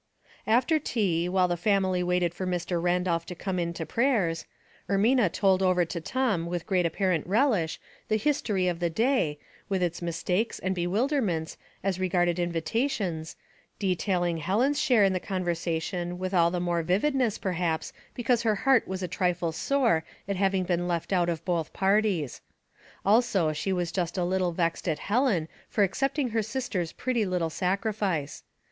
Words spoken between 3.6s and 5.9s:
to prayers, Ermina told over